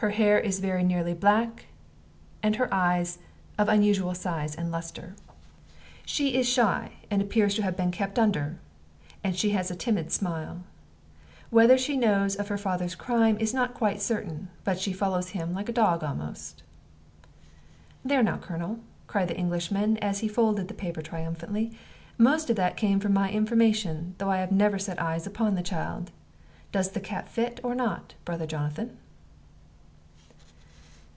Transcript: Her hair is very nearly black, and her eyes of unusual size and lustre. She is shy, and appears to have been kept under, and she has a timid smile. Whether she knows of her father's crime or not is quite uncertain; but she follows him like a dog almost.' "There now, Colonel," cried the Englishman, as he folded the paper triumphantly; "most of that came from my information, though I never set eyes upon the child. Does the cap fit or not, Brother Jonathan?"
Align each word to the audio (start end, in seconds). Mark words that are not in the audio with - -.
Her 0.00 0.10
hair 0.10 0.38
is 0.38 0.60
very 0.60 0.84
nearly 0.84 1.12
black, 1.12 1.64
and 2.40 2.54
her 2.54 2.72
eyes 2.72 3.18
of 3.58 3.68
unusual 3.68 4.14
size 4.14 4.54
and 4.54 4.70
lustre. 4.70 5.16
She 6.06 6.36
is 6.36 6.48
shy, 6.48 6.92
and 7.10 7.20
appears 7.20 7.56
to 7.56 7.62
have 7.64 7.76
been 7.76 7.90
kept 7.90 8.16
under, 8.16 8.60
and 9.24 9.34
she 9.34 9.50
has 9.50 9.72
a 9.72 9.74
timid 9.74 10.12
smile. 10.12 10.62
Whether 11.50 11.76
she 11.76 11.96
knows 11.96 12.36
of 12.36 12.46
her 12.46 12.56
father's 12.56 12.94
crime 12.94 13.38
or 13.38 13.52
not 13.52 13.70
is 13.72 13.76
quite 13.76 13.94
uncertain; 13.96 14.50
but 14.62 14.78
she 14.78 14.92
follows 14.92 15.30
him 15.30 15.52
like 15.52 15.68
a 15.68 15.72
dog 15.72 16.04
almost.' 16.04 16.62
"There 18.04 18.22
now, 18.22 18.36
Colonel," 18.36 18.78
cried 19.08 19.26
the 19.26 19.36
Englishman, 19.36 19.96
as 19.96 20.20
he 20.20 20.28
folded 20.28 20.68
the 20.68 20.74
paper 20.74 21.02
triumphantly; 21.02 21.76
"most 22.16 22.50
of 22.50 22.54
that 22.54 22.76
came 22.76 23.00
from 23.00 23.14
my 23.14 23.32
information, 23.32 24.14
though 24.18 24.30
I 24.30 24.46
never 24.48 24.78
set 24.78 25.02
eyes 25.02 25.26
upon 25.26 25.56
the 25.56 25.60
child. 25.60 26.12
Does 26.70 26.90
the 26.92 27.00
cap 27.00 27.28
fit 27.28 27.58
or 27.64 27.74
not, 27.74 28.14
Brother 28.24 28.46
Jonathan?" 28.46 28.96